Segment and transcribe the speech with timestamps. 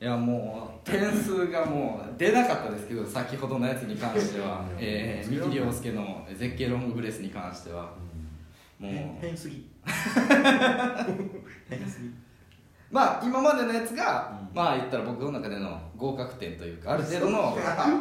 [0.00, 7.90] いやもう点数がもう出なかったですけど先ほどのやつに関しては、 えー、三木亮介の絶景ロングブレスに関しては。
[8.78, 8.92] もう。
[9.20, 9.68] 変すぎ。
[11.68, 12.10] 変すぎ。
[12.90, 14.56] まあ今までのやつが、うん。
[14.56, 17.58] まあ言ったら僕の中での合格点というかある程度の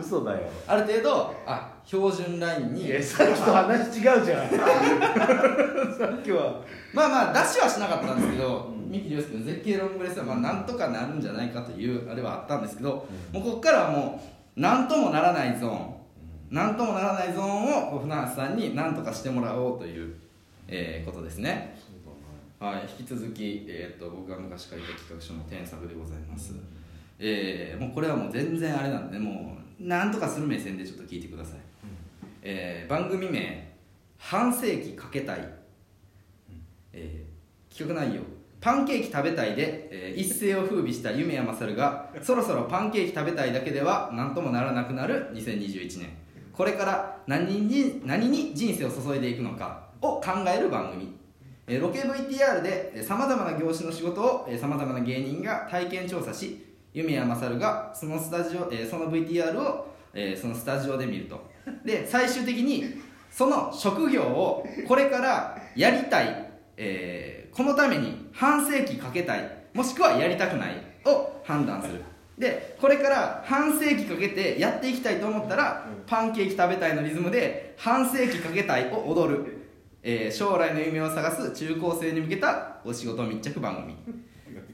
[0.00, 0.48] 嘘だよ。
[0.66, 2.86] ある程度あ標準ラインに。
[2.86, 4.48] いやさっきと話違うじゃん。
[4.48, 6.58] さっきは。
[6.94, 14.22] まあまあ出しはしなかったんですけど、うん三木亮介の絶景ロングブレスはまあなんとかなるんじゃないかというあれはあったんですけど、もうここからはも
[14.54, 16.02] うなんともならないゾーン。
[16.50, 20.14] なんともならないゾーンを船橋さんに何とかしてもらおうという、
[20.68, 21.74] えーことですね。
[22.60, 26.52] はい、引き続き、えー、と僕が昔書いた企画書の添削でございます、
[27.18, 31.58] えーもうこれはもう全然あれなんでもうなんとかする目線でちょっと聞いてください、
[32.42, 33.74] えー番組名
[34.18, 35.48] 「半世紀かけたい」
[36.92, 38.22] えー企画内容
[38.62, 46.10] 「パンケーキ食べたいで」えー一世を風靡した夢や勝がそろそろパンケーキ食べたいだけでは何ともならなくなる2021年。
[46.52, 51.12] これから何に何に人生を注いでいくのかを考える番組。
[51.66, 61.40] えーロケ VTR でさまざまな業種の仕事をさまざまな芸人が体験調査し夢や勝がそのスタジオ、えーその VTR を、えーそのスタジオで見ると。
[61.84, 62.84] で最終的に
[63.30, 72.02] その職業をこれからやりたい、えーこのために半世紀かけたいもしくはやりたくないを判断する。
[72.38, 79.58] でこれから半世紀かけてやっていきたいと思ったらパンケーキ食べたいのリズムで半世紀かけたいを踊る、
[80.02, 83.96] えー将来の夢を探す中高生に向けたお仕事密着番組。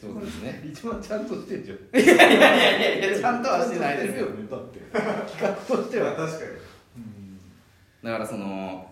[0.00, 0.62] そうですね。
[0.72, 1.76] 一番ちゃんとしてんじゃん。
[2.00, 4.78] いやいやいやいやいやちゃんとはしてないですよねだって。
[5.30, 6.50] 企画としては確かに。
[8.02, 8.90] だからその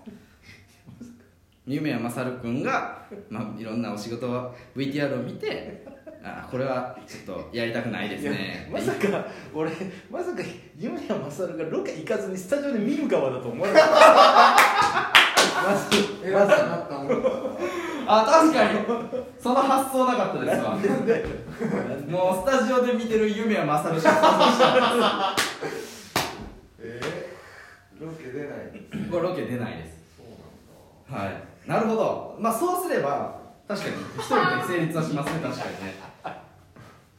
[1.68, 4.26] 夢やまさるくんが、まあ、いろんなお仕事
[4.74, 5.84] VTR を見て
[6.24, 8.68] あこれはちょっとやりたくないですね。
[8.72, 9.70] まさか俺
[10.10, 10.42] まさか
[10.76, 15.68] 夢やまさるがロケ行かずにスタジオで見る側だと思わなかった。
[15.70, 17.28] まず偉くなったもんだ
[18.06, 18.78] あ確かに。
[19.38, 20.70] その発想なかったですわ。
[22.08, 25.36] もうスタジオで見てる夢やまさるしか想像してな
[26.80, 29.98] えー、ロケ出ないいこれロケ出ないです。
[30.16, 31.26] そうなんだ。
[31.26, 32.36] はいなるほど。
[32.40, 36.08] まあそうすれば確かに一人で成立はしますね 確かにね。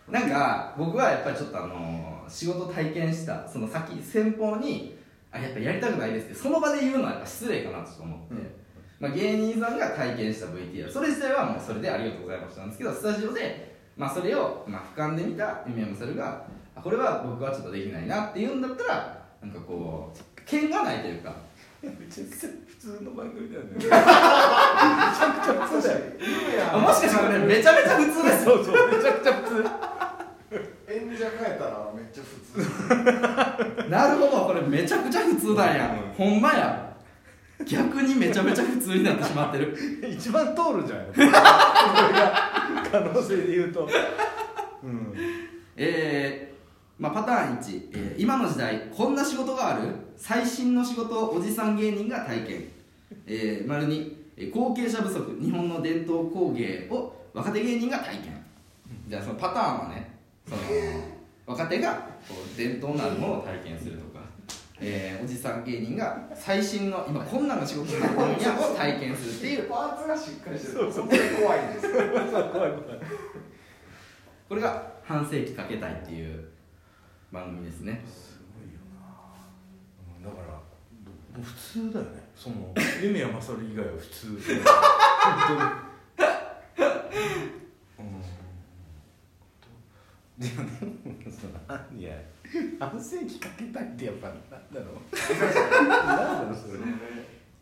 [0.10, 4.98] なんか僕はやっぱりちょっとあの仕事体験したその先先方に
[5.32, 8.34] あやっぱやりたくないですってその場で言うのはやっぱ失礼かなと思って、
[9.00, 16.44] まあ、芸人さんが体験した VTR それ自体はもうそれでありがとうございましたなんですけどスタジオで、まあ、それを、まあ、俯瞰で見た夢山猿が
[16.76, 21.36] あこれは僕はちょっとできないなって言うんだったらなんかこう剣がないというか
[21.82, 23.64] めちゃくちゃ普通の番組だよ。
[23.64, 23.96] ねめちゃく
[25.46, 26.00] ちゃ普通だよ
[26.74, 28.44] あもしかしてこれめちゃめちゃ普通です。
[28.46, 29.64] そうそうめちゃくちゃ普通。
[30.92, 32.30] 演者変えたらめっちゃ普
[32.62, 33.88] 通。
[33.90, 36.90] なるほどこれめちゃくちゃ普通なんや、ほんまや。
[37.66, 39.78] 逆にめちゃめちゃ普通になってしまってる。
[40.10, 41.06] 一番通るじゃん。
[41.14, 42.52] これが
[42.92, 43.88] 可能性で言うと。
[44.84, 45.14] うん。
[45.78, 46.49] えー
[47.00, 49.88] まあ、パターン1、えー今の時代こんな仕事がある
[50.18, 52.64] 最新の仕事をおじさん芸人が体験、
[53.26, 58.46] えー、丸にえー後継者不足日本の伝統工芸を若手芸人が体験。
[59.08, 60.12] じゃあそのパターンはね
[60.48, 60.62] その
[61.46, 61.94] 若手が
[62.28, 64.20] こう伝統のあるものを体験するとか、
[64.82, 69.70] えーおじさん芸人が最新の今こんなの仕事になってるんやを体験するっていう。
[69.70, 70.92] パーツがしっかりしてる。
[70.92, 71.88] そこで怖いんです
[74.50, 76.44] これが半世紀かけたいっていう
[77.32, 78.04] 番組ですね。
[78.08, 78.80] すごいよ
[80.24, 80.30] な。
[80.30, 80.62] だからも
[81.40, 82.24] う普通だよね。
[82.36, 84.28] その夢やまさる以外は普通。
[84.36, 84.44] 本
[85.48, 85.60] 当に。
[88.00, 88.20] うん
[90.40, 90.64] いやでも
[91.30, 92.16] そのいや
[92.80, 94.96] 半世紀かけたいってやっぱなんだろう。
[95.70, 96.80] なんだろうそれ。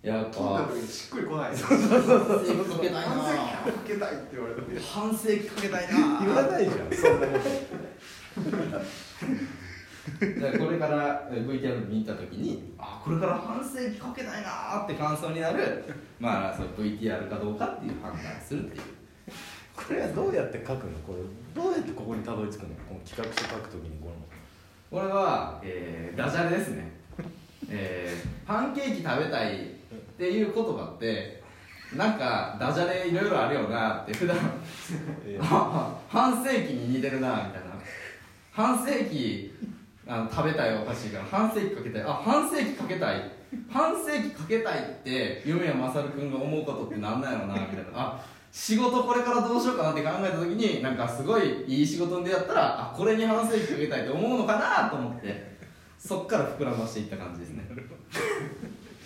[0.03, 0.31] やっぱ。
[0.31, 2.81] 時にしっくりこない半世紀か。
[2.81, 6.19] けたい半世紀なかけたいって言われて半世紀かけたいな。
[6.23, 7.49] 言わないじゃんそんなこと
[10.19, 15.83] これから VTR 見た時にあこれから半世紀かけたいなーって感想になる
[16.19, 18.83] まあその VTR かどうかっていう判断するっていう。
[19.75, 20.97] これはどうやって書くの？
[21.05, 21.19] これ
[21.61, 22.69] どうやってここにたどり着くの？
[22.89, 24.99] この企画書書くときにこの。
[24.99, 26.91] これは、えーダジャレですね、
[27.69, 29.63] えーパンケーキ食べたいっ
[30.17, 31.43] ていう言葉って
[31.95, 34.35] なんかダジャレいろいろあるよなって普段。
[36.09, 37.67] 半世紀に似てるなみたいな。
[38.51, 39.53] 半世紀
[40.07, 42.01] あの食べたいお菓子が半世紀かけたい。
[42.03, 43.31] あ半世紀かけたい。
[43.69, 47.83] 半世紀かけたいって夢やまさるくんが思うことってなんなんやろなみたいな。
[47.93, 55.57] あ仕事これからどうしようかなって考えた時になんかすごいいい仕事に出会ったらあこれに半世紀かけたいと思うのかなと思って
[55.99, 57.67] そっから膨らましていった感じですね。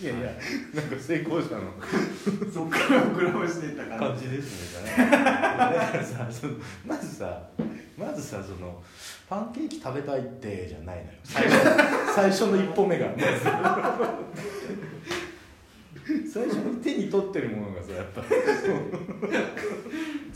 [0.01, 0.31] いやいや
[0.73, 1.73] なんか成功者の。
[2.51, 6.27] そっから膨らましていった感感じですねだからさ
[6.85, 7.65] まずさま
[8.21, 8.79] ずさその
[9.27, 11.07] パンケーキ食べたいってじゃないのよ。
[11.23, 11.65] 最初
[12.13, 13.07] 最初の一歩目が。
[13.07, 13.13] ま
[16.05, 18.21] ず最初に手に取ってるものがさやっぱ。
[18.21, 18.27] じ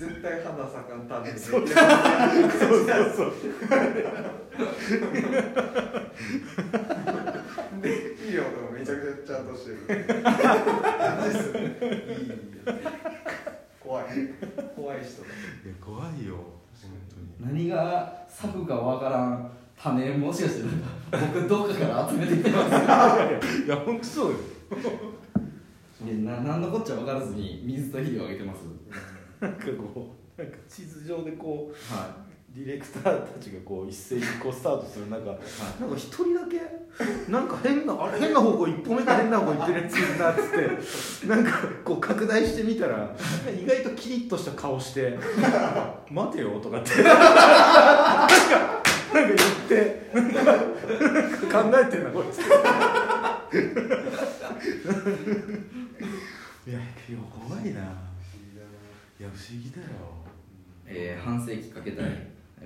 [0.06, 1.66] 絶対花咲かんためにそう。
[1.68, 1.78] そう
[3.16, 3.34] そう
[7.82, 9.78] で肥料とかめちゃくちゃちゃんとしてる。
[12.20, 12.24] い
[13.12, 13.15] い
[15.06, 15.32] 人だい
[15.68, 16.36] や怖いよ
[16.82, 16.92] 本
[17.40, 17.54] 当に。
[17.54, 20.64] 何が咲くかわからん種もしかして
[21.12, 24.38] 僕どっかから集めてきてますいやいやいや本当そうよ。
[26.06, 28.60] いやな何のこっちゃ分からずに水と肥料をあげてます。
[29.40, 32.25] なんかこうなんか地図上でこうは
[32.56, 35.42] ディレクターたちがこう一斉にこうスタートする中、なんか
[35.98, 36.62] 一人だけ
[37.30, 38.20] なんか変なあれ？
[38.20, 40.40] 変な方向一歩目から変な方向行ってるやついるなっつ
[41.20, 41.52] ってなんか
[41.84, 43.14] こう拡大してみたら
[43.62, 45.20] 意外とキリッとした顔して
[46.10, 47.20] 「待てよ」とかってなんか
[48.24, 48.82] なんか
[49.14, 49.28] 言っ
[49.68, 50.44] てなんか
[51.64, 52.38] 考えてんなこいつ。
[52.40, 52.44] い
[56.72, 56.86] やいや
[57.48, 57.70] 怖いな。
[57.70, 57.82] いや
[59.30, 59.88] 不思議だよ。
[60.88, 62.06] えー、半世紀かけたい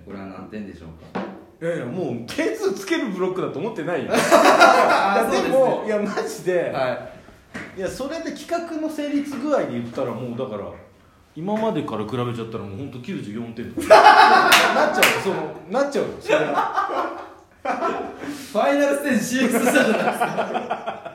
[0.05, 1.21] これは何点でしょうか？
[1.61, 4.11] いやいやもう点数つけるブロックだと思ってないよ。
[4.13, 6.87] いやでもいやマジで、は
[7.75, 7.79] い。
[7.79, 10.69] い、やそれで企画の成立具合で言ったらもうだから
[11.35, 13.87] 今までから比べちゃったらもう本当94点とか。
[14.73, 15.35] なっちゃうよその
[15.81, 16.35] なっちゃうよそれ。
[16.37, 17.19] は
[17.61, 21.11] ファイナルステージ CX したじゃないですか。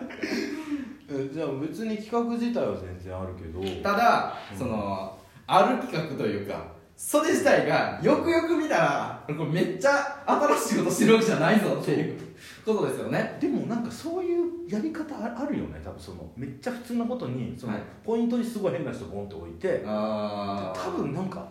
[1.10, 3.82] えじゃあ別に企画自体は全然あるけど。
[3.82, 5.16] ただその
[5.46, 12.20] ある企画というかそれ自体がよくよく見たらこれめっちゃ新しいことしてるわけじゃないぞっていう
[12.64, 13.36] ことですよね。
[13.40, 15.80] でもなんかそういうやり方ああるよね。
[15.84, 17.82] 多分そのめっちゃ普通なことにその、はい。
[18.04, 21.48] ポイントにすごい変な人ボンって置いてあ多分なんか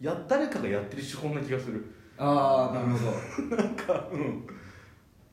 [0.00, 1.84] や誰かがやってる手法な気がする。
[2.18, 3.56] ああなるほど。
[3.62, 4.46] なんかうん。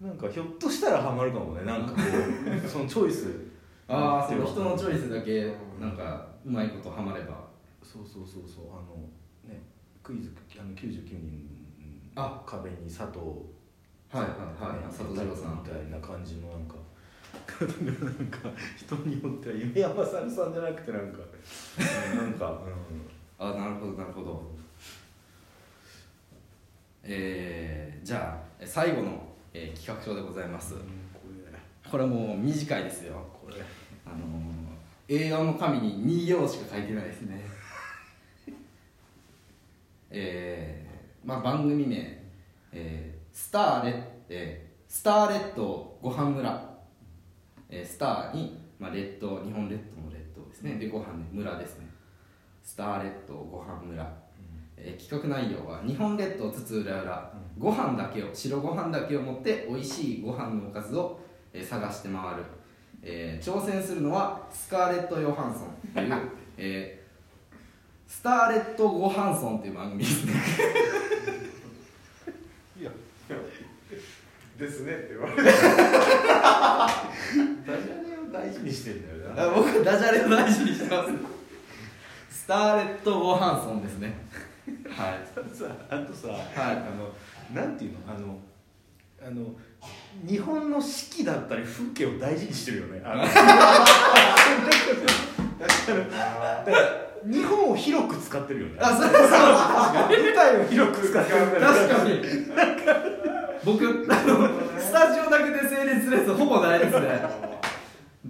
[0.01, 1.63] なんかひょっとしたらハマるかもね。
[1.63, 3.27] なんかこうそのチョイス。
[3.87, 7.47] ああその人のチョイスだけなんかうまいことハマれば。
[7.81, 8.65] そうそうそうそう。
[8.71, 9.22] あのね
[10.03, 11.47] クイズあの99人
[12.15, 13.19] あ壁に佐藤
[14.11, 15.63] はいはいはい佐藤二郎さん。
[15.63, 16.75] みたいな感じのなんか
[17.61, 21.19] なんか人によっては夢山さんさんじゃなくてなんか
[22.15, 22.61] なんか、
[23.39, 24.43] うん、あなるほどなるほど。
[27.05, 29.23] えー、じゃあえ最後の、
[29.53, 30.75] えー企画書でございます。
[30.75, 30.81] こ
[31.89, 33.15] これもう短いですよ。
[33.47, 33.63] れこれ。
[34.05, 37.41] あのー、A4 の紙に2行しか書いてないですね
[40.13, 41.95] えー、まあ番組名、
[42.71, 46.77] えー、スターレッ、えー、スターレッドご飯村、
[47.69, 50.75] えー、スターに、まあ、列島日本列島の列島ですね。
[50.75, 51.87] でご飯ね村ですね。
[52.61, 54.13] スターレッドご飯村、
[54.77, 61.19] えー企画内容は日本列島津々浦々、ご飯だけを白ご飯だけを持って美味しいご飯のおかずを、
[61.51, 62.43] えー探して回る、
[63.01, 66.13] えー挑戦するのはスカーレット・ヨハンソンという、
[66.57, 67.02] えー
[68.13, 70.33] スターレット・ゴハンソンという番組ですね。
[72.79, 72.91] いや
[74.57, 75.41] ですねって言われて。
[75.41, 75.51] ダ
[77.81, 79.43] ジャレを大事にしてんだよな。
[79.43, 81.09] あ僕はダジャレを大事にしてます。
[82.29, 84.15] スターレット・ゴハンソンですね。
[84.87, 85.19] はい。
[85.53, 86.31] さあとさ、い。
[86.55, 87.11] あの
[87.53, 87.99] なんていうの？
[88.07, 88.39] あの
[89.25, 89.47] あの
[90.25, 93.01] 日本の四季だったり風景を大事にしてるよね。
[93.03, 93.31] あの だ
[95.67, 98.77] から日本を広く使ってるよね。
[98.79, 101.61] あそれそう舞台を広く使ってる。
[101.61, 102.21] 確かに。
[103.63, 104.49] 僕あの
[104.79, 107.53] スタジオだけで成立するやつほぼないですね。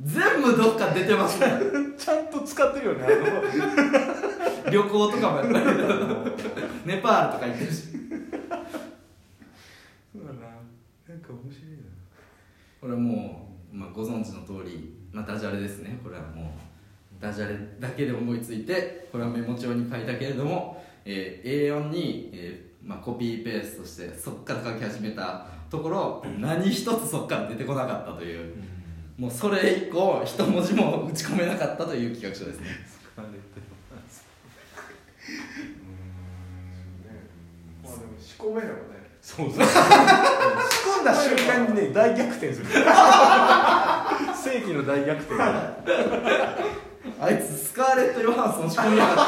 [0.03, 1.47] 全部どっか出てますね。
[1.97, 3.05] ちゃんと使ってるよね
[4.65, 5.87] あ旅行とかもやったけど
[6.85, 7.87] ネパールとか行ってるし。
[7.95, 7.99] の
[10.13, 10.39] そうだな。
[11.07, 11.83] なんか面白いな。
[12.81, 15.99] これはもう、まあ、ご存知の通り、まあ、ダジャレですね。
[16.03, 16.72] これはもう
[17.19, 28.53] ダジャレだけで思いついてこれはメモ帳に書いたけれども、えー A4 に、えーまあ、コピーペーストしてそこから書き始めたところ何一つそこから出てこなかったという。
[29.17, 32.67] もうそれ以降一文字も打ち込めなかったという企画書ですね。
[33.15, 33.37] 疲れて
[33.91, 34.25] ます
[35.29, 38.79] うーんまあでも仕込めればね。
[39.21, 39.63] そうそう。
[39.63, 42.65] 仕込んだ瞬間にね大逆転する。
[44.33, 45.77] 世紀の大逆転が
[47.19, 49.23] あいつスカーレット・ヨハンソン仕込みやがった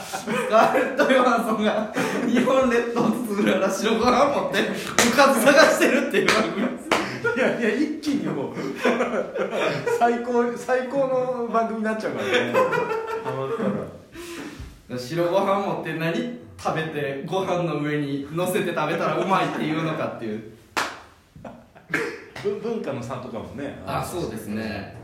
[0.00, 1.92] スカーレット・ヨハンソンが
[2.28, 4.58] 日本列島を包むような白ご飯持って
[5.12, 6.88] おかず探してるっていう番組です
[7.36, 8.54] いやいや一気にもう
[9.98, 12.52] 最高最高の番組になっちゃうからね
[13.24, 13.64] ハマった
[14.94, 20.52] ら白ご飯持って何食べてご飯の上に乗せて食べたらうまいっていうのかっていう
[22.44, 25.00] 文文化の差とかもねあそうですね。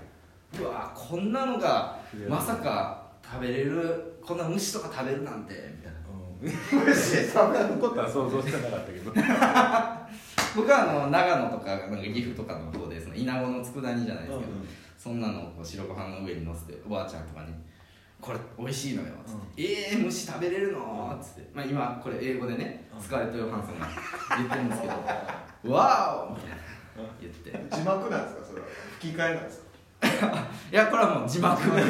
[0.60, 5.98] うわこんなのがまさか食べれるこんな虫とか食べるなんてみたいな。
[6.42, 6.94] うん。
[6.94, 9.12] そんなことは想像してなかったけど。
[10.56, 14.68] 僕はあの長野とかなんか岐阜とかの方でその稲子の佃煮じゃないですけど、うんうん。
[14.98, 17.52] そんなのをこう白ご飯の上に乗せておばあちゃんとかに
[18.20, 19.62] 「これ美味しいのよ」つって
[19.92, 23.02] 「えー、虫食べれるの?」っつって、まあ、今これ英語でねうん。
[23.02, 23.86] スカーレット・ヨハンソンが
[24.38, 24.94] 言ってるんですけど
[25.76, 26.56] 「わーお!」みたいな
[27.20, 27.76] 言って。
[27.76, 28.44] 字幕なんですか？
[28.46, 28.66] それは。
[28.98, 29.67] 吹き替えなんですか？
[30.72, 31.62] いやこれはもう字幕。
[31.62, 31.84] 字幕。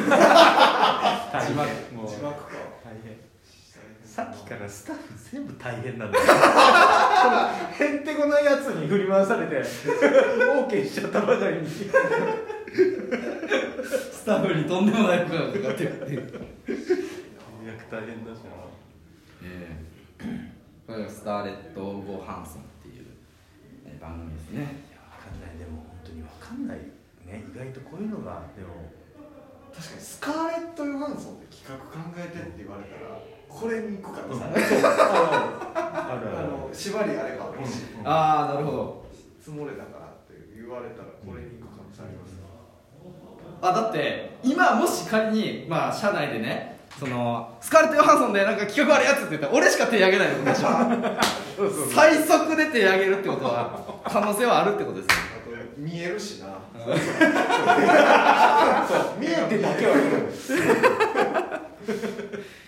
[1.95, 2.49] もう字幕か。
[2.85, 3.17] 大変。
[4.05, 6.25] さっきからスタッフ全部大変なんだよ。
[7.79, 11.69] へんてこなやつに振り回されて OK しちゃったばかりに。
[11.69, 11.91] ス
[14.27, 16.33] タッフにとんでもない負荷がかかってるっていう。
[17.91, 18.51] 大変だしな。
[19.45, 19.79] え
[20.21, 20.21] え。
[20.87, 23.07] これがスターレット・ゴーハンソンっていう
[23.87, 24.85] えー番組ですね。
[25.23, 25.59] 分かんない。
[25.59, 26.79] でも本当に分かんない
[27.29, 28.91] ね意外とこういうのがでも
[29.75, 38.07] 確かにスカーレット・ヨハンソンで企画考えてって言われたらこれに行くからさ、 あるあるあの縛りあれば欲しい、うん。
[38.07, 39.05] ああなるほど。
[39.41, 42.33] 積もれだからって言われたらこれに行く可能性あります。
[42.33, 42.39] ね
[43.61, 50.69] あだって今もし仮にまあ社内でねそのスカーレット・ヨハンソンでなんか企画あるやつって言ったら俺しか手挙げないってことでしょ
[51.57, 51.93] そうそう。
[51.93, 55.28] 最速で手挙げるってことは可能性はあるってことですよあと
[55.79, 56.49] 見えるしな。
[59.19, 59.95] 見えてだけは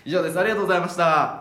[0.05, 0.39] 以上です。
[0.39, 1.39] ありがとうございました